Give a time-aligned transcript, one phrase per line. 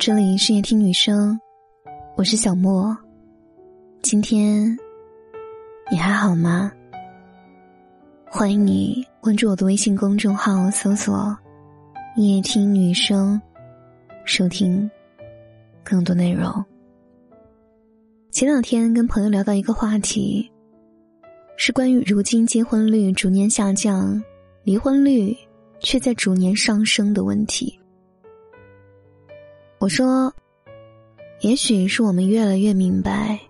[0.00, 1.38] 这里是夜听女生，
[2.16, 2.96] 我是小莫。
[4.00, 4.74] 今天
[5.92, 6.72] 你还好吗？
[8.24, 11.36] 欢迎你关注我的微信公众号，搜索
[12.16, 13.38] “夜听女生”，
[14.24, 14.90] 收听
[15.84, 16.50] 更多内容。
[18.30, 20.50] 前两天跟朋友聊到一个话题，
[21.58, 24.18] 是关于如今结婚率逐年下降，
[24.64, 25.36] 离婚率
[25.80, 27.78] 却在逐年上升的问题。
[29.80, 30.30] 我说，
[31.40, 33.40] 也许是我们越来越明白，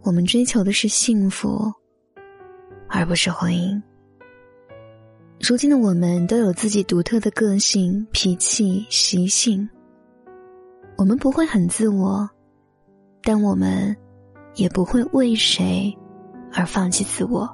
[0.00, 1.70] 我们追求的是幸福，
[2.88, 3.78] 而不是婚姻。
[5.38, 9.68] 如今的我们都有自己独特的个性、脾气、习性，
[10.96, 12.26] 我们不会很自我。
[13.22, 13.94] 但我们
[14.54, 15.94] 也不会为谁
[16.54, 17.46] 而放弃自我。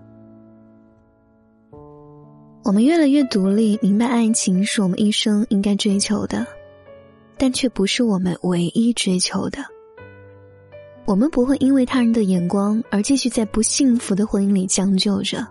[2.63, 6.47] 我们越来越独立，明白爱情是我们一生应该追求的，
[7.37, 9.59] 但却不是我们唯一追求的。
[11.07, 15.47] 我们不会因为他人的眼光而继续在不幸福的婚姻里将就着，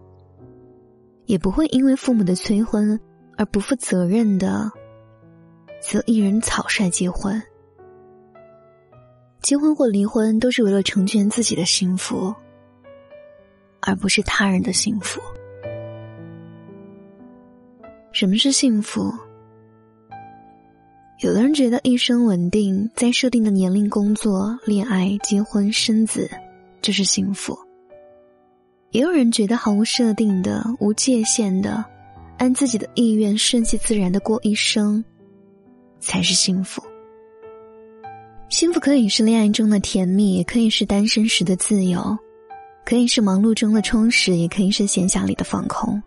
[1.25, 2.99] 也不会因为父母的催婚
[3.37, 4.71] 而不负责任的
[5.81, 7.41] 择一人草率结婚。
[9.41, 12.33] 结婚或离婚都是为了成全自己的幸福，
[13.81, 15.21] 而不是他人的幸福。
[18.11, 19.13] 什么是幸福？
[21.19, 26.29] 有的人觉得一生稳定，在设定的年龄工作、恋爱、结婚、生子，
[26.81, 27.53] 这是幸福；
[28.91, 31.85] 也有人觉得毫无设定的、无界限的，
[32.37, 35.03] 按自己的意愿顺其自然的过一生，
[35.99, 36.83] 才是幸福。
[38.49, 42.17] 幸福可以是恋爱中的甜蜜，也可以是单身时的自由，
[42.83, 46.01] 可以是忙碌中的充实，也可以是闲暇里的放空。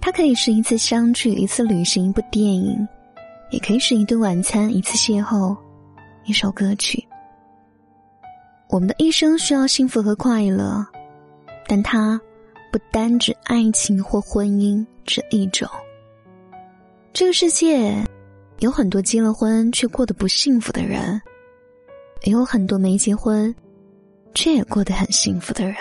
[0.00, 2.86] 它可以是一次相聚，一次旅行，一部电影，
[3.54, 5.56] 也可以是一顿晚餐，一次邂逅，
[6.24, 7.06] 一首歌曲。
[8.68, 10.84] 我们的一生需要幸福和快乐，
[11.68, 12.20] 但它
[12.72, 15.68] 不单指爱情或婚姻这一种。
[17.12, 17.94] 这个世界
[18.58, 21.22] 有很多结了婚却过得不幸福的人。
[22.24, 23.54] 也有很多没结婚，
[24.34, 25.76] 却也过得很幸福的人，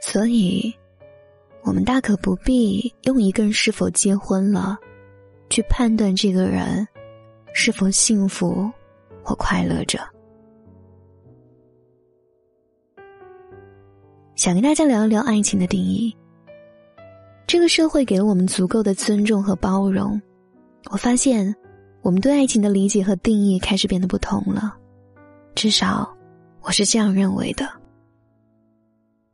[0.00, 0.72] 所以，
[1.62, 4.78] 我们大可不必用一个人是否结婚了，
[5.54, 6.84] 去判断这个人
[7.52, 8.68] 是否幸福
[9.22, 10.00] 或快乐着。
[14.34, 16.12] 想跟大家聊一聊爱情的定义。
[17.46, 20.20] 这个社会给了我们足够的尊重和包容，
[20.90, 21.54] 我发现。
[22.02, 24.76] 我们对爱情的理解和定义开始变得不同了，
[25.54, 26.14] 至少
[26.60, 27.66] 我是这样认为的。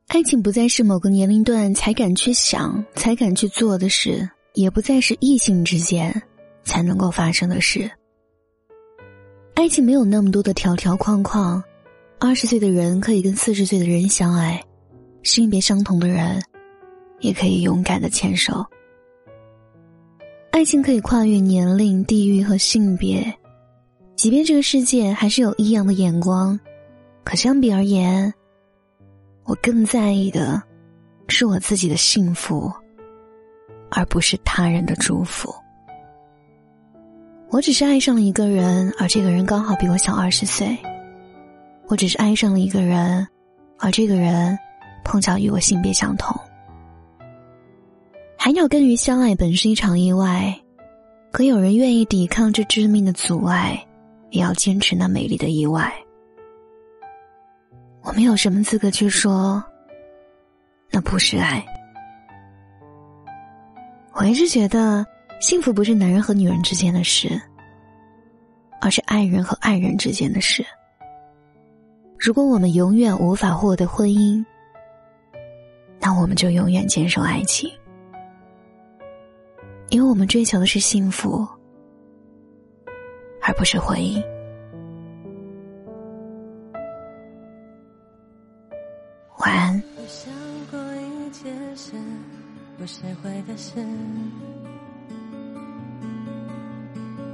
[0.07, 6.23] 爱情不再是某个年龄段才敢去想、才敢去做的事，也不再是异性之间
[6.65, 7.91] 才能够发生的事。
[9.55, 11.63] 爱情没有那么多的条条框框，
[12.19, 14.63] 二十岁的人可以跟四十岁的人相爱，
[15.23, 16.43] 性别相同的人
[17.21, 18.65] 也可以勇敢的牵手。
[20.51, 23.33] 爱情可以跨越年龄、地域和性别，
[24.17, 26.59] 即便这个世界还是有异样的眼光，
[27.23, 28.33] 可相比而言，
[29.45, 30.63] 我更在意的
[31.29, 32.73] 是我自己的幸福，
[33.91, 35.55] 而不是他人的祝福。
[37.49, 40.69] 我只是爱上了一个人，而这个人刚好比我小二十岁；
[41.89, 43.27] 我只是爱上了一个人，
[43.79, 44.57] 而这个人
[45.05, 46.39] 碰巧与我性别相同。
[48.39, 50.57] 海鸟跟鱼相爱本是一场意外，
[51.33, 53.85] 可有人愿意抵抗这致命的阻碍，
[54.31, 55.93] 也要坚持那美丽的意外。
[58.03, 59.63] 我们有什么资格去说
[60.91, 61.65] 那不是爱？
[64.21, 65.07] 我一直觉得，
[65.41, 67.41] 幸福不是男人和女人之间的事，
[68.79, 70.63] 而是爱人和爱人之间的事。
[72.19, 74.45] 如果我们永远无法获得婚姻，
[75.99, 77.71] 那我们就永远坚守爱情。
[79.89, 81.49] 因为我们追求的是幸福，
[83.41, 84.23] 而不是婚姻。
[89.39, 89.83] 晚安。
[92.83, 93.87] 我想过一切事，不是坏的事。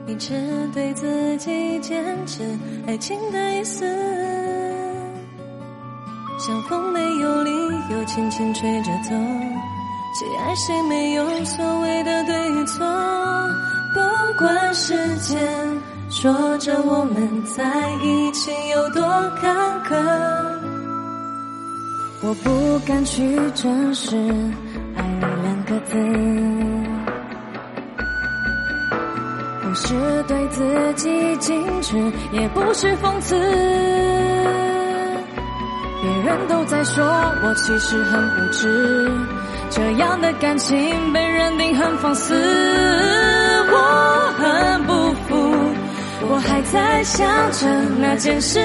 [0.09, 0.35] 一直
[0.75, 2.43] 对自己坚持
[2.85, 3.85] 爱情的意思，
[6.41, 7.51] 像风没有理
[7.93, 9.11] 由轻轻吹着走。
[10.19, 12.85] 谁爱谁没有所谓的对与错，
[13.95, 14.01] 不
[14.39, 15.39] 管时间
[16.11, 19.03] 说着我们在一起有多
[19.41, 19.55] 坎
[19.85, 19.95] 坷，
[22.23, 24.17] 我不敢去证实
[29.77, 31.97] 是对自己矜持，
[32.33, 33.39] 也不是讽刺。
[36.03, 37.05] 别人都在说
[37.43, 39.11] 我其实很无知，
[39.71, 42.35] 这样的感情被认定很放肆，
[43.71, 44.93] 我很不
[45.29, 45.37] 服，
[46.31, 47.67] 我还在想着
[47.99, 48.61] 那件事。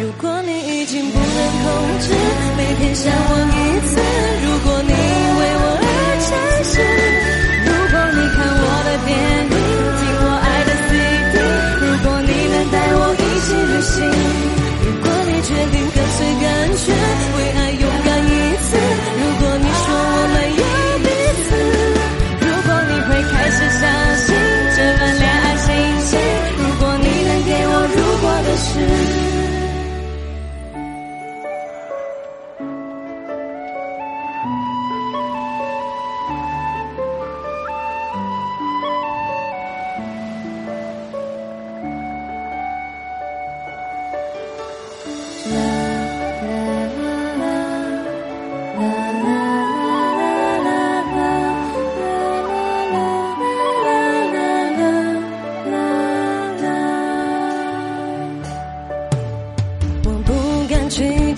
[0.00, 1.24] 如果你已经不能
[1.62, 2.14] 控制，
[2.56, 4.00] 每天想我一次，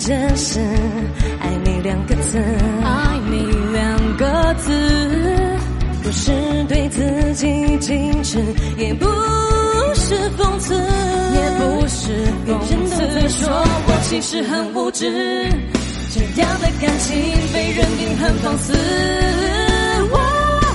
[0.03, 0.59] 这是
[1.39, 2.39] 爱你两个字，
[2.83, 4.71] 爱你两个字，
[6.01, 6.31] 不是
[6.67, 7.47] 对自己
[7.79, 8.39] 矜持，
[8.77, 9.05] 也不
[9.93, 12.73] 是讽刺，也不是讽刺。
[12.73, 15.05] 人都在说我其实很无知，
[16.09, 17.15] 这样的感情
[17.53, 18.73] 被认定很放肆，
[20.09, 20.17] 我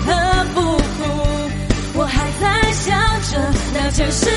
[0.06, 2.96] 很不服，我还在想
[3.32, 4.30] 着那件事。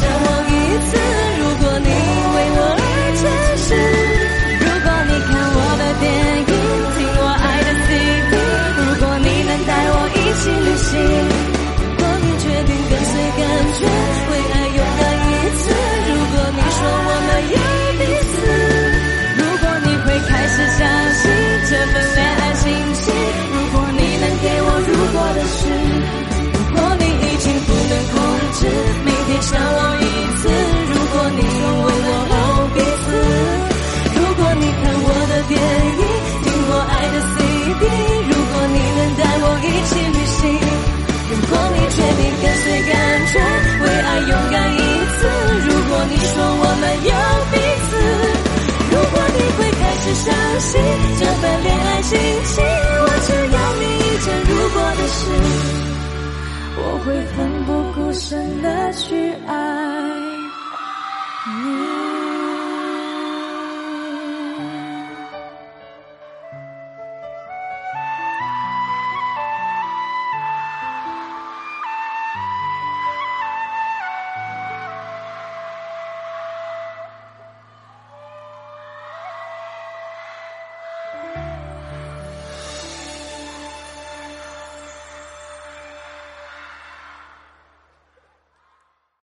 [0.00, 0.23] 每